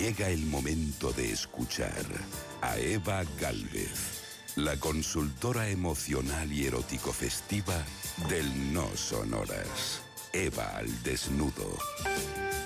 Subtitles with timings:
[0.00, 2.06] Llega el momento de escuchar
[2.62, 4.22] a Eva Galvez,
[4.56, 7.84] la consultora emocional y erótico festiva
[8.26, 10.00] del No Sonoras.
[10.32, 11.78] Eva al desnudo.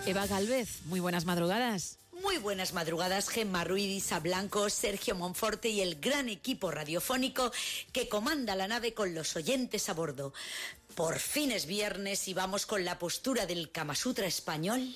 [0.06, 1.99] Eva Galvez, muy buenas madrugadas.
[2.22, 7.51] Muy buenas madrugadas, Gemma Ruiz, Isa Blanco, Sergio Monforte y el gran equipo radiofónico
[7.92, 10.32] que comanda la nave con los oyentes a bordo.
[10.94, 14.94] Por fin es viernes y vamos con la postura del Kama Sutra español,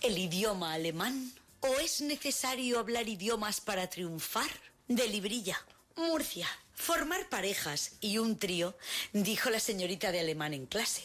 [0.00, 1.32] el idioma alemán.
[1.62, 4.50] ¿O es necesario hablar idiomas para triunfar?
[4.88, 5.62] De Librilla,
[5.94, 8.78] Murcia, formar parejas y un trío,
[9.12, 11.02] dijo la señorita de alemán en clase.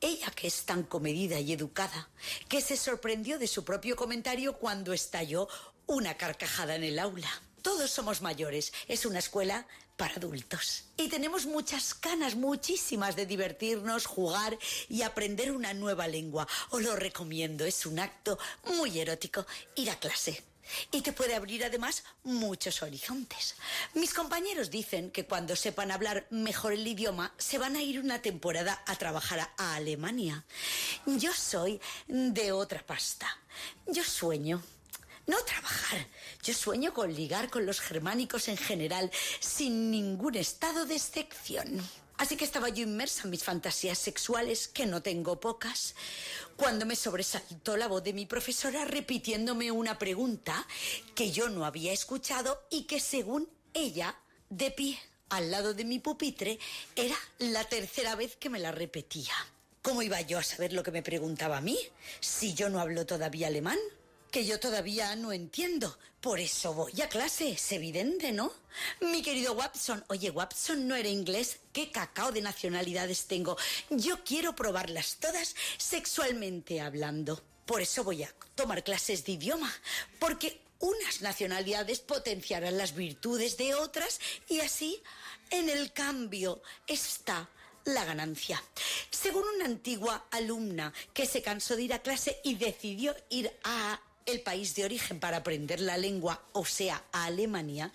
[0.00, 2.08] Ella, que es tan comedida y educada,
[2.48, 5.48] que se sorprendió de su propio comentario cuando estalló
[5.86, 7.30] una carcajada en el aula.
[7.62, 10.84] Todos somos mayores, es una escuela para adultos.
[10.96, 16.46] Y tenemos muchas ganas, muchísimas, de divertirnos, jugar y aprender una nueva lengua.
[16.70, 20.42] Os lo recomiendo, es un acto muy erótico ir a clase.
[20.90, 23.54] Y te puede abrir además muchos horizontes.
[23.94, 28.20] Mis compañeros dicen que cuando sepan hablar mejor el idioma se van a ir una
[28.20, 30.44] temporada a trabajar a Alemania.
[31.06, 33.28] Yo soy de otra pasta.
[33.86, 34.60] Yo sueño
[35.26, 36.05] no trabajar.
[36.46, 41.82] Yo sueño con ligar con los germánicos en general, sin ningún estado de excepción.
[42.18, 45.96] Así que estaba yo inmersa en mis fantasías sexuales, que no tengo pocas,
[46.54, 50.64] cuando me sobresaltó la voz de mi profesora repitiéndome una pregunta
[51.16, 54.16] que yo no había escuchado y que según ella,
[54.48, 56.60] de pie, al lado de mi pupitre,
[56.94, 59.34] era la tercera vez que me la repetía.
[59.82, 61.76] ¿Cómo iba yo a saber lo que me preguntaba a mí,
[62.20, 63.78] si yo no hablo todavía alemán?
[64.36, 65.98] Que yo todavía no entiendo.
[66.20, 68.52] Por eso voy a clase, es evidente, ¿no?
[69.00, 73.56] Mi querido Watson, oye, Watson no era inglés, ¿qué cacao de nacionalidades tengo?
[73.88, 77.42] Yo quiero probarlas todas sexualmente hablando.
[77.64, 79.72] Por eso voy a tomar clases de idioma,
[80.18, 85.02] porque unas nacionalidades potenciarán las virtudes de otras y así
[85.48, 87.48] en el cambio está
[87.86, 88.62] la ganancia.
[89.08, 93.98] Según una antigua alumna que se cansó de ir a clase y decidió ir a
[94.26, 97.92] el país de origen para aprender la lengua, o sea, a Alemania,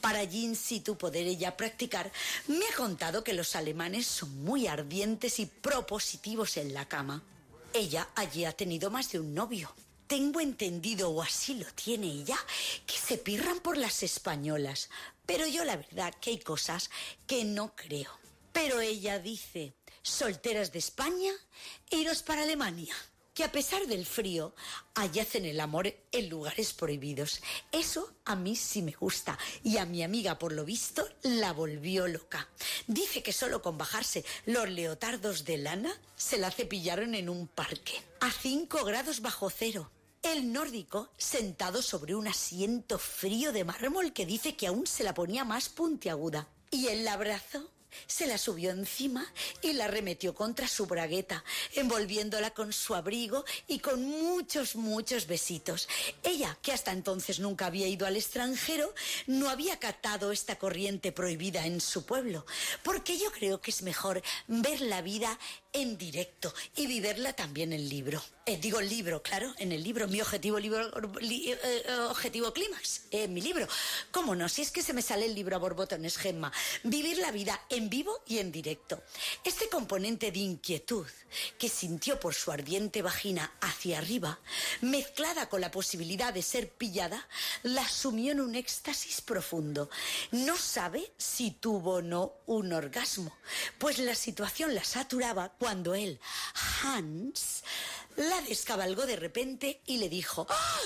[0.00, 2.10] para allí in situ poder ella practicar,
[2.48, 7.22] me ha contado que los alemanes son muy ardientes y propositivos en la cama.
[7.72, 9.74] Ella allí ha tenido más de un novio.
[10.06, 12.38] Tengo entendido, o así lo tiene ella,
[12.86, 14.90] que se pirran por las españolas.
[15.26, 16.90] Pero yo la verdad que hay cosas
[17.26, 18.10] que no creo.
[18.52, 21.32] Pero ella dice, solteras de España,
[21.90, 22.94] iros para Alemania
[23.34, 24.54] que a pesar del frío
[24.94, 27.42] hallacen el amor en lugares prohibidos.
[27.72, 32.06] Eso a mí sí me gusta y a mi amiga por lo visto la volvió
[32.06, 32.48] loca.
[32.86, 38.00] Dice que solo con bajarse los leotardos de lana se la cepillaron en un parque
[38.20, 39.90] a 5 grados bajo cero.
[40.22, 45.12] El nórdico, sentado sobre un asiento frío de mármol que dice que aún se la
[45.12, 46.48] ponía más puntiaguda.
[46.70, 47.70] Y el abrazo
[48.06, 49.32] se la subió encima
[49.62, 51.44] y la remetió contra su bragueta,
[51.74, 55.88] envolviéndola con su abrigo y con muchos, muchos besitos.
[56.22, 58.94] Ella, que hasta entonces nunca había ido al extranjero,
[59.26, 62.46] no había catado esta corriente prohibida en su pueblo,
[62.82, 65.38] porque yo creo que es mejor ver la vida
[65.74, 68.22] en directo y vivirla también en libro.
[68.46, 70.86] Eh, digo libro, claro, en el libro, mi objetivo libro,
[71.20, 73.66] eh, eh, objetivo clímax, en mi libro.
[74.10, 74.48] ¿Cómo no?
[74.48, 76.52] Si es que se me sale el libro a borbotones, Gemma.
[76.84, 79.02] Vivir la vida en vivo y en directo.
[79.42, 81.06] Este componente de inquietud
[81.58, 84.38] que sintió por su ardiente vagina hacia arriba,
[84.82, 87.26] mezclada con la posibilidad de ser pillada,
[87.62, 89.90] la sumió en un éxtasis profundo.
[90.30, 93.36] No sabe si tuvo o no un orgasmo,
[93.78, 96.20] pues la situación la saturaba cuando él,
[96.82, 97.64] Hans,
[98.16, 100.80] la descabalgó de repente y le dijo, ¡Ah!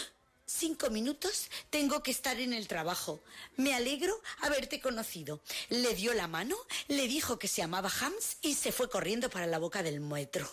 [0.50, 3.20] Cinco minutos tengo que estar en el trabajo.
[3.58, 5.42] Me alegro haberte conocido.
[5.68, 6.56] Le dio la mano,
[6.88, 10.50] le dijo que se llamaba Hams y se fue corriendo para la boca del metro.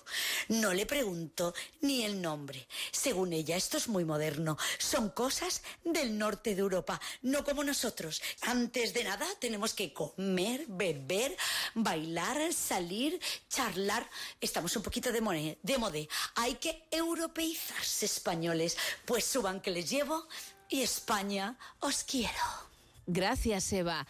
[0.50, 2.68] No le preguntó ni el nombre.
[2.92, 4.58] Según ella, esto es muy moderno.
[4.80, 8.22] Son cosas del norte de Europa, no como nosotros.
[8.42, 11.38] Antes de nada tenemos que comer, beber,
[11.74, 13.18] bailar, salir,
[13.48, 14.10] charlar.
[14.42, 16.10] Estamos un poquito de, mode, de.
[16.36, 18.76] Hay que europeizarse españoles,
[19.06, 20.28] pues suban que les llevo
[20.70, 22.66] y España os quiero.
[23.08, 24.08] Gracias, Eva.